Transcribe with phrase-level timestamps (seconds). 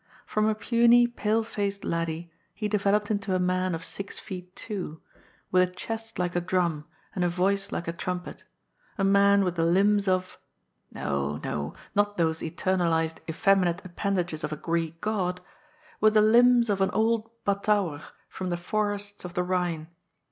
[0.25, 4.99] From a puny, pale faced laddie he developed into a man of six feet two,
[5.51, 8.43] with a chest like a drum and a voice like a trumpet,
[8.97, 10.39] a man with the limbs of—
[10.95, 15.39] ^no, no, not those eternalized effeminate append ages of a Oreek god—
[16.01, 19.87] ^with the limbs of an old Batouwer from the forests of the Rhine.